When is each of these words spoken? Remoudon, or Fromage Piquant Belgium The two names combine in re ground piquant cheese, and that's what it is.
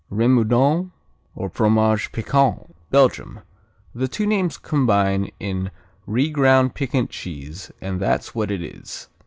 Remoudon, 0.09 0.89
or 1.35 1.47
Fromage 1.47 2.11
Piquant 2.11 2.75
Belgium 2.89 3.41
The 3.93 4.07
two 4.07 4.25
names 4.25 4.57
combine 4.57 5.29
in 5.39 5.69
re 6.07 6.31
ground 6.31 6.73
piquant 6.73 7.11
cheese, 7.11 7.71
and 7.81 7.99
that's 7.99 8.33
what 8.33 8.49
it 8.49 8.63
is. 8.63 9.09